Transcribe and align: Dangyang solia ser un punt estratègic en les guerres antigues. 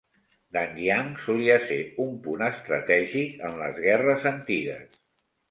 Dangyang 0.55 1.11
solia 1.25 1.57
ser 1.65 1.77
un 2.05 2.15
punt 2.23 2.45
estratègic 2.47 3.37
en 3.51 3.61
les 3.61 3.79
guerres 3.85 4.27
antigues. 4.35 4.99